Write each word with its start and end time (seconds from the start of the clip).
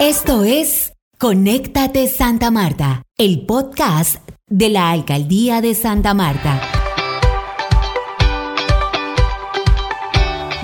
Esto 0.00 0.44
es 0.44 0.94
Conéctate 1.18 2.08
Santa 2.08 2.50
Marta, 2.50 3.02
el 3.18 3.44
podcast 3.44 4.26
de 4.46 4.70
la 4.70 4.90
Alcaldía 4.92 5.60
de 5.60 5.74
Santa 5.74 6.14
Marta. 6.14 6.79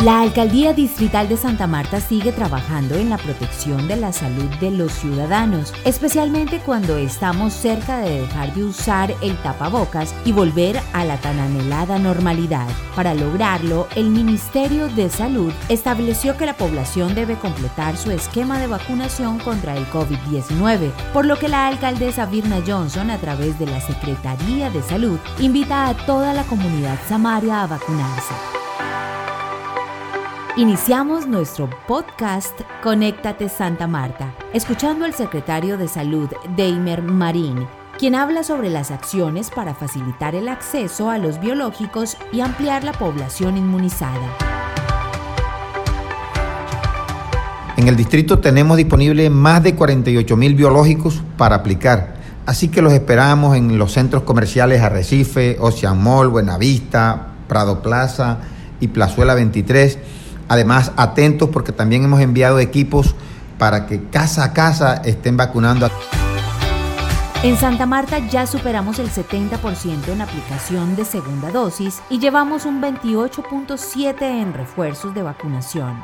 La 0.01 0.21
Alcaldía 0.21 0.75
Distrital 0.75 1.27
de 1.27 1.39
Santa 1.39 1.67
Marta 1.67 2.01
sigue 2.01 2.31
trabajando 2.31 2.97
en 2.97 3.09
la 3.09 3.17
protección 3.17 3.89
de 3.89 3.97
la 3.97 4.13
salud 4.13 4.45
de 4.61 4.71
los 4.71 4.93
ciudadanos, 4.93 5.73
especialmente 5.87 6.61
cuando 6.61 6.99
estamos 6.99 7.55
cerca 7.55 8.01
de 8.01 8.21
dejar 8.21 8.53
de 8.53 8.65
usar 8.65 9.15
el 9.23 9.35
tapabocas 9.39 10.15
y 10.27 10.33
volver 10.33 10.79
a 10.93 11.07
la 11.07 11.17
tan 11.17 11.39
anhelada 11.41 11.99
normalidad. 11.99 12.69
Para 12.95 13.15
lograrlo, 13.15 13.89
el 13.97 14.11
Ministerio 14.11 14.89
de 14.89 15.09
Salud 15.09 15.51
estableció 15.71 16.37
que 16.37 16.45
la 16.45 16.59
población 16.59 17.15
debe 17.15 17.37
completar 17.37 17.97
su 17.97 18.11
esquema 18.11 18.59
de 18.59 18.67
vacunación 18.67 19.39
contra 19.39 19.79
el 19.79 19.87
COVID-19, 19.87 20.91
por 21.15 21.25
lo 21.25 21.39
que 21.39 21.49
la 21.49 21.69
alcaldesa 21.69 22.27
Virna 22.27 22.59
Johnson, 22.67 23.11
a 23.11 23.17
través 23.17 23.59
de 23.59 23.65
la 23.65 23.81
Secretaría 23.81 24.69
de 24.69 24.83
Salud, 24.83 25.19
invita 25.39 25.89
a 25.89 25.97
toda 26.05 26.35
la 26.35 26.43
comunidad 26.43 26.99
samaria 27.09 27.63
a 27.63 27.67
vacunarse. 27.67 28.56
Iniciamos 30.59 31.27
nuestro 31.27 31.69
podcast 31.87 32.59
Conéctate 32.83 33.51
Santa 33.51 33.87
Marta, 33.87 34.35
escuchando 34.55 35.05
al 35.05 35.13
secretario 35.13 35.77
de 35.77 35.87
Salud, 35.87 36.31
Deimer 36.57 37.03
Marín, 37.03 37.67
quien 37.99 38.15
habla 38.15 38.43
sobre 38.43 38.71
las 38.71 38.91
acciones 38.91 39.51
para 39.51 39.75
facilitar 39.75 40.35
el 40.35 40.49
acceso 40.49 41.11
a 41.11 41.19
los 41.19 41.41
biológicos 41.41 42.17
y 42.33 42.41
ampliar 42.41 42.85
la 42.85 42.95
población 42.95 43.59
inmunizada. 43.59 44.35
En 47.77 47.87
el 47.87 47.97
distrito 47.97 48.39
tenemos 48.39 48.79
disponible 48.79 49.29
más 49.29 49.63
de 49.63 49.75
48 49.75 50.37
mil 50.39 50.55
biológicos 50.55 51.23
para 51.37 51.57
aplicar, 51.57 52.15
así 52.47 52.69
que 52.69 52.81
los 52.81 52.95
esperamos 52.95 53.59
en 53.59 53.77
los 53.77 53.93
centros 53.93 54.23
comerciales 54.23 54.81
Arrecife, 54.81 55.59
Ocean 55.61 56.03
Mall, 56.03 56.29
Buenavista, 56.29 57.35
Prado 57.47 57.83
Plaza 57.83 58.39
y 58.81 58.89
Plazuela 58.89 59.35
23 59.35 59.99
Además, 60.49 60.93
atentos 60.97 61.49
porque 61.51 61.73
también 61.73 62.05
hemos 62.05 62.21
enviado 62.21 62.59
equipos 62.59 63.15
para 63.59 63.87
que 63.87 64.05
casa 64.05 64.45
a 64.45 64.53
casa 64.53 64.97
estén 65.05 65.37
vacunando. 65.37 65.91
En 67.43 67.57
Santa 67.57 67.87
Marta 67.87 68.19
ya 68.19 68.47
superamos 68.47 68.99
el 68.99 69.11
70% 69.11 70.09
en 70.09 70.21
aplicación 70.21 70.97
de 70.97 71.05
segunda 71.05 71.51
dosis 71.51 72.03
y 72.11 72.19
llevamos 72.19 72.65
un 72.65 72.83
28.7% 72.83 74.23
en 74.23 74.55
refuerzos 74.55 75.15
de 75.15 75.23
vacunación. 75.23 75.97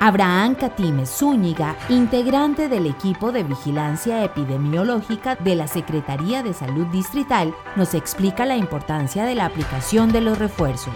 Abraham 0.00 0.54
Catime 0.54 1.06
Zúñiga, 1.06 1.76
integrante 1.88 2.68
del 2.68 2.86
equipo 2.86 3.32
de 3.32 3.44
vigilancia 3.44 4.22
epidemiológica 4.24 5.36
de 5.36 5.54
la 5.54 5.66
Secretaría 5.66 6.42
de 6.42 6.52
Salud 6.52 6.86
Distrital, 6.88 7.54
nos 7.76 7.94
explica 7.94 8.44
la 8.44 8.56
importancia 8.56 9.24
de 9.24 9.34
la 9.34 9.46
aplicación 9.46 10.12
de 10.12 10.20
los 10.20 10.38
refuerzos. 10.38 10.94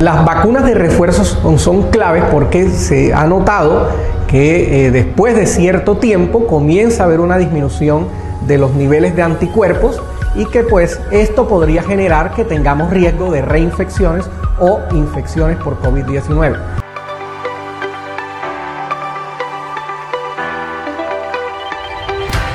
Las 0.00 0.26
vacunas 0.26 0.66
de 0.66 0.74
refuerzo 0.74 1.24
son, 1.24 1.84
claves 1.84 2.24
porque 2.30 2.68
se 2.68 3.14
ha 3.14 3.26
notado 3.26 3.88
que 4.26 4.86
eh, 4.86 4.90
después 4.90 5.34
de 5.34 5.46
cierto 5.46 5.96
tiempo 5.96 6.46
comienza 6.46 7.02
a 7.02 7.06
haber 7.06 7.20
una 7.20 7.38
disminución 7.38 8.06
de 8.46 8.58
los 8.58 8.74
niveles 8.74 9.16
de 9.16 9.22
anticuerpos 9.22 10.02
y 10.34 10.44
que 10.44 10.64
pues 10.64 11.00
esto 11.10 11.48
podría 11.48 11.82
generar 11.82 12.34
que 12.34 12.44
tengamos 12.44 12.90
riesgo 12.90 13.32
de 13.32 13.40
reinfecciones 13.40 14.28
o 14.60 14.80
infecciones 14.92 15.56
por 15.56 15.80
COVID-19. 15.80 16.85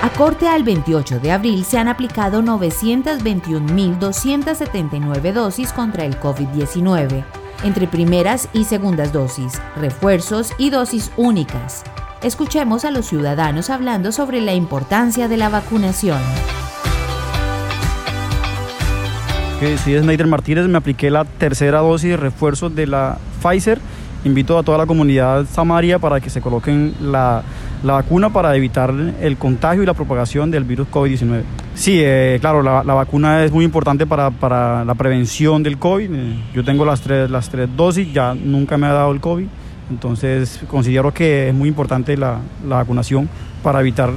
A 0.02 0.10
corte 0.10 0.48
al 0.48 0.64
28 0.64 1.20
de 1.20 1.32
abril 1.32 1.64
se 1.64 1.78
han 1.78 1.88
aplicado 1.88 2.42
921.279 2.42 5.32
dosis 5.32 5.72
contra 5.72 6.06
el 6.06 6.20
COVID-19, 6.20 7.24
entre 7.64 7.86
primeras 7.86 8.50
y 8.52 8.64
segundas 8.64 9.14
dosis, 9.14 9.62
refuerzos 9.76 10.54
y 10.58 10.72
dosis 10.72 11.12
únicas. 11.18 11.84
Escuchemos 12.24 12.84
a 12.84 12.90
los 12.90 13.06
ciudadanos 13.06 13.70
hablando 13.70 14.12
sobre 14.12 14.42
la 14.42 14.56
importancia 14.56 15.28
de 15.28 15.38
la 15.38 15.50
vacunación. 15.50 16.18
Sí, 19.84 19.94
es 19.94 20.04
Neider 20.04 20.26
Martínez, 20.26 20.66
me 20.66 20.80
apliqué 20.80 21.12
la 21.12 21.26
tercera 21.26 21.82
dosis 21.82 22.10
de 22.10 22.18
refuerzo 22.18 22.72
de 22.72 22.88
la 22.88 23.20
Pfizer. 23.44 23.80
Invito 24.24 24.58
a 24.58 24.64
toda 24.64 24.80
la 24.80 24.88
comunidad 24.88 25.46
samaria 25.46 26.00
para 26.00 26.20
que 26.20 26.32
se 26.32 26.42
coloquen 26.42 26.96
la 27.02 27.44
la 27.84 27.94
vacuna 27.94 28.30
para 28.32 28.56
evitar 28.56 28.94
el 29.22 29.38
contagio 29.38 29.84
y 29.84 29.86
la 29.86 29.94
propagación 29.94 30.52
del 30.52 30.64
virus 30.64 30.88
COVID-19. 30.90 31.42
Sí, 31.74 32.00
eh, 32.02 32.38
claro, 32.40 32.62
la, 32.62 32.82
vacuna 32.82 33.44
es 33.44 33.52
muy 33.52 33.66
importante 33.66 34.06
para, 34.06 34.86
la 34.86 34.96
prevención 34.96 35.64
del 35.64 35.78
COVID. 35.78 36.10
Eh, 36.14 36.36
yo 36.54 36.64
tengo 36.64 36.86
las 36.86 37.02
tres, 37.02 37.30
las 37.30 37.50
tres 37.50 37.70
dosis, 37.76 38.12
ya 38.14 38.36
nunca 38.36 38.78
me 38.78 38.88
ha 38.88 38.94
dado 38.94 39.12
el 39.12 39.20
COVID, 39.20 39.48
entonces 39.90 40.60
considero 40.68 41.14
que 41.14 41.50
es 41.50 41.54
muy 41.54 41.70
importante 41.70 42.16
la, 42.18 42.40
vacunación 42.64 43.28
para 43.64 43.80
evitar 43.80 44.12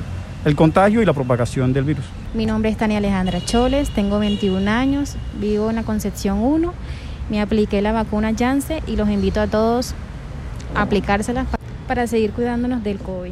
el 0.44 0.54
contagio 0.56 1.00
y 1.00 1.06
la 1.06 1.14
propagación 1.14 1.72
del 1.72 1.84
virus. 1.84 2.04
Mi 2.34 2.44
nombre 2.44 2.68
es 2.68 2.76
Tania 2.76 2.98
Alejandra 2.98 3.40
Choles, 3.40 3.90
tengo 3.90 4.18
21 4.18 4.70
años, 4.70 5.16
vivo 5.40 5.70
en 5.70 5.76
la 5.76 5.84
Concepción 5.84 6.40
1, 6.40 6.72
me 7.30 7.40
apliqué 7.40 7.80
la 7.80 7.92
vacuna 7.92 8.32
Janssen 8.36 8.82
y 8.86 8.96
los 8.96 9.08
invito 9.08 9.40
a 9.40 9.46
todos 9.46 9.94
a 10.74 10.82
aplicárselas 10.82 11.46
para 11.94 12.08
seguir 12.08 12.32
cuidándonos 12.32 12.82
del 12.82 12.98
COVID. 12.98 13.30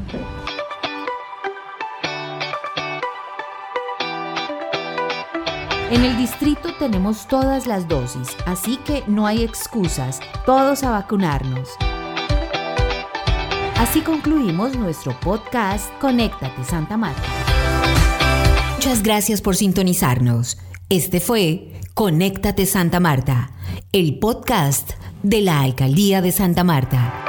En 5.91 6.05
el 6.05 6.17
distrito 6.17 6.73
tenemos 6.79 7.27
todas 7.27 7.67
las 7.67 7.89
dosis, 7.89 8.29
así 8.47 8.77
que 8.77 9.03
no 9.09 9.27
hay 9.27 9.43
excusas, 9.43 10.21
todos 10.47 10.85
a 10.85 10.93
vacunarnos. 10.93 11.71
Así 13.79 14.01
concluimos 14.01 14.77
nuestro 14.77 15.19
podcast 15.19 15.91
Conéctate 16.01 16.63
Santa 16.63 16.97
Marta. 16.97 17.21
Muchas 18.77 19.03
gracias 19.03 19.43
por 19.43 19.57
sintonizarnos. 19.57 20.57
Este 20.89 21.19
fue 21.19 21.81
Conéctate 21.95 22.67
Santa 22.67 23.01
Marta, 23.01 23.51
el 23.91 24.21
podcast 24.21 24.93
de 25.25 25.41
la 25.41 25.63
Alcaldía 25.63 26.23
de 26.23 26.31
Santa 26.31 26.63
Marta. 26.63 27.22